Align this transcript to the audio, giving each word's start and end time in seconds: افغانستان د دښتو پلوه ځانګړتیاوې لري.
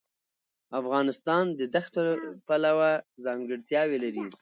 افغانستان 0.79 1.43
د 1.59 1.61
دښتو 1.75 2.03
پلوه 2.47 2.91
ځانګړتیاوې 3.25 3.97
لري. 4.03 4.23